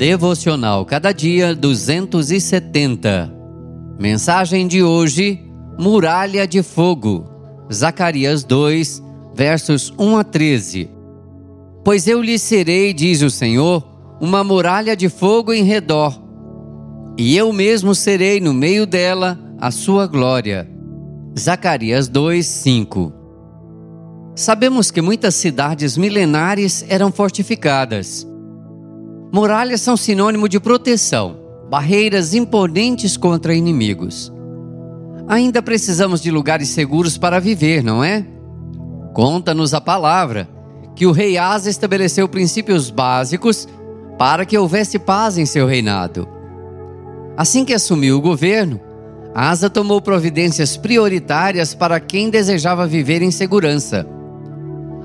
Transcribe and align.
Devocional 0.00 0.86
Cada 0.86 1.12
Dia 1.12 1.54
270. 1.54 3.30
Mensagem 3.98 4.66
de 4.66 4.82
hoje: 4.82 5.38
Muralha 5.78 6.48
de 6.48 6.62
Fogo. 6.62 7.28
Zacarias 7.70 8.42
2, 8.42 9.02
versos 9.34 9.92
1 9.98 10.16
a 10.16 10.24
13. 10.24 10.90
Pois 11.84 12.08
eu 12.08 12.22
lhe 12.22 12.38
serei, 12.38 12.94
diz 12.94 13.20
o 13.20 13.28
Senhor, 13.28 13.86
uma 14.18 14.42
muralha 14.42 14.96
de 14.96 15.10
fogo 15.10 15.52
em 15.52 15.64
redor, 15.64 16.18
e 17.18 17.36
eu 17.36 17.52
mesmo 17.52 17.94
serei 17.94 18.40
no 18.40 18.54
meio 18.54 18.86
dela 18.86 19.38
a 19.58 19.70
sua 19.70 20.06
glória. 20.06 20.66
Zacarias 21.38 22.08
2, 22.08 22.46
5. 22.46 23.12
Sabemos 24.34 24.90
que 24.90 25.02
muitas 25.02 25.34
cidades 25.34 25.98
milenares 25.98 26.86
eram 26.88 27.12
fortificadas. 27.12 28.29
Muralhas 29.32 29.80
são 29.80 29.96
sinônimo 29.96 30.48
de 30.48 30.58
proteção, 30.58 31.36
barreiras 31.70 32.34
imponentes 32.34 33.16
contra 33.16 33.54
inimigos. 33.54 34.32
Ainda 35.28 35.62
precisamos 35.62 36.20
de 36.20 36.30
lugares 36.30 36.70
seguros 36.70 37.16
para 37.16 37.38
viver, 37.38 37.84
não 37.84 38.02
é? 38.02 38.26
Conta-nos 39.14 39.72
a 39.72 39.80
palavra 39.80 40.48
que 40.96 41.06
o 41.06 41.12
rei 41.12 41.38
Asa 41.38 41.70
estabeleceu 41.70 42.28
princípios 42.28 42.90
básicos 42.90 43.68
para 44.18 44.44
que 44.44 44.58
houvesse 44.58 44.98
paz 44.98 45.38
em 45.38 45.46
seu 45.46 45.66
reinado. 45.66 46.28
Assim 47.36 47.64
que 47.64 47.72
assumiu 47.72 48.18
o 48.18 48.20
governo, 48.20 48.80
Asa 49.32 49.70
tomou 49.70 50.02
providências 50.02 50.76
prioritárias 50.76 51.72
para 51.72 52.00
quem 52.00 52.28
desejava 52.28 52.86
viver 52.86 53.22
em 53.22 53.30
segurança. 53.30 54.04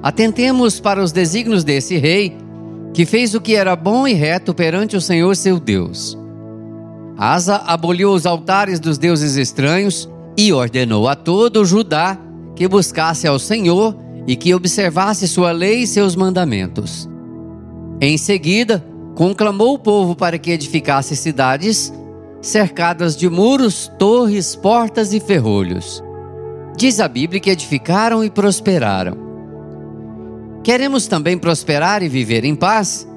Atentemos 0.02 0.80
para 0.80 1.02
os 1.02 1.12
desígnios 1.12 1.64
desse 1.64 1.98
rei, 1.98 2.36
que 2.96 3.06
fez 3.06 3.36
o 3.36 3.42
que 3.42 3.56
era 3.56 3.76
bom 3.76 4.08
e 4.08 4.14
reto 4.14 4.54
perante 4.54 4.96
o 4.96 5.02
Senhor 5.02 5.36
seu 5.36 5.60
Deus. 5.60 6.18
Asa 7.18 7.58
aboliu 7.58 8.10
os 8.12 8.26
altares 8.26 8.80
dos 8.80 8.98
deuses 8.98 9.36
estranhos 9.36 10.10
e 10.38 10.54
ordenou 10.54 11.06
a 11.10 11.14
todo 11.14 11.62
o 11.62 11.66
Judá 11.66 12.18
que 12.56 12.70
buscasse 12.70 13.28
ao 13.28 13.38
Senhor 13.38 13.94
e 14.26 14.38
que 14.38 14.56
observasse 14.56 15.28
sua 15.28 15.52
lei 15.52 15.82
e 15.82 15.88
seus 15.88 16.16
mandamentos. 16.16 17.10
Em 18.00 18.18
seguida, 18.18 18.82
conclamou 19.14 19.74
o 19.74 19.80
povo 19.80 20.16
para 20.16 20.40
que 20.40 20.52
edificasse 20.52 21.18
cidades 21.18 21.94
cercadas 22.42 23.18
de 23.18 23.30
muros, 23.30 23.92
torres, 24.00 24.56
portas 24.56 25.12
e 25.12 25.20
ferrolhos. 25.20 26.02
Diz 26.78 27.02
a 27.02 27.10
Bíblia 27.10 27.42
que 27.42 27.50
edificaram 27.50 28.24
e 28.24 28.30
prosperaram. 28.30 29.25
Queremos 30.66 31.06
também 31.06 31.38
prosperar 31.38 32.02
e 32.02 32.10
viver 32.10 32.44
em 32.44 32.56
paz? 32.56 33.08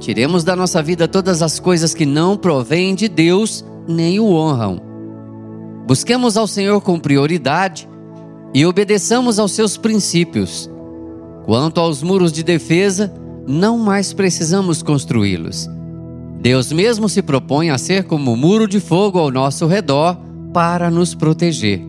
Tiremos 0.00 0.42
da 0.42 0.56
nossa 0.56 0.82
vida 0.82 1.06
todas 1.06 1.42
as 1.42 1.60
coisas 1.60 1.92
que 1.92 2.06
não 2.06 2.34
provêm 2.34 2.94
de 2.94 3.08
Deus 3.08 3.62
nem 3.86 4.18
o 4.18 4.32
honram. 4.32 4.80
Busquemos 5.86 6.38
ao 6.38 6.46
Senhor 6.46 6.80
com 6.80 6.98
prioridade 6.98 7.86
e 8.54 8.64
obedeçamos 8.64 9.38
aos 9.38 9.52
seus 9.52 9.76
princípios. 9.76 10.70
Quanto 11.44 11.78
aos 11.78 12.02
muros 12.02 12.32
de 12.32 12.42
defesa, 12.42 13.12
não 13.46 13.76
mais 13.76 14.14
precisamos 14.14 14.82
construí-los. 14.82 15.68
Deus 16.40 16.72
mesmo 16.72 17.06
se 17.06 17.20
propõe 17.20 17.68
a 17.68 17.76
ser 17.76 18.04
como 18.04 18.32
um 18.32 18.36
muro 18.36 18.66
de 18.66 18.80
fogo 18.80 19.18
ao 19.18 19.30
nosso 19.30 19.66
redor 19.66 20.16
para 20.54 20.90
nos 20.90 21.14
proteger. 21.14 21.82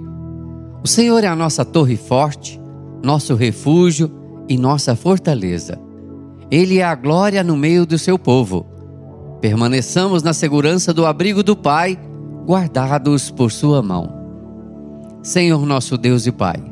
O 0.83 0.87
Senhor 0.89 1.23
é 1.23 1.27
a 1.27 1.35
nossa 1.37 1.63
torre 1.63 1.95
forte, 1.95 2.59
nosso 3.01 3.33
refúgio 3.33 4.24
e 4.47 4.57
nossa 4.57 4.95
fortaleza. 4.95 5.79
Ele 6.49 6.79
é 6.79 6.83
a 6.83 6.95
glória 6.95 7.43
no 7.43 7.57
meio 7.57 7.85
do 7.85 7.97
seu 7.97 8.19
povo. 8.19 8.65
Permaneçamos 9.41 10.23
na 10.23 10.33
segurança 10.33 10.93
do 10.93 11.05
abrigo 11.05 11.43
do 11.43 11.55
Pai, 11.55 11.99
guardados 12.45 13.31
por 13.31 13.51
sua 13.51 13.81
mão. 13.81 14.13
Senhor 15.21 15.65
nosso 15.65 15.97
Deus 15.97 16.27
e 16.27 16.31
Pai, 16.31 16.63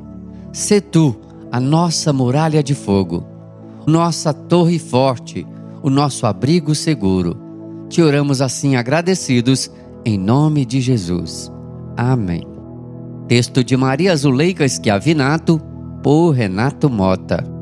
sê 0.51 0.79
tu 0.79 1.15
a 1.51 1.59
nossa 1.59 2.13
muralha 2.13 2.63
de 2.63 2.75
fogo, 2.75 3.23
nossa 3.85 4.33
torre 4.33 4.77
forte, 4.79 5.45
o 5.81 5.89
nosso 5.89 6.25
abrigo 6.25 6.73
seguro. 6.73 7.35
Te 7.89 8.01
oramos 8.01 8.41
assim 8.41 8.75
agradecidos, 8.75 9.69
em 10.05 10.17
nome 10.17 10.65
de 10.65 10.81
Jesus. 10.81 11.51
Amém. 11.97 12.47
Texto 13.27 13.63
de 13.63 13.75
Maria 13.77 14.15
Zuleika 14.15 14.67
Schiavinato, 14.67 15.59
por 16.01 16.31
Renato 16.31 16.89
Mota. 16.89 17.52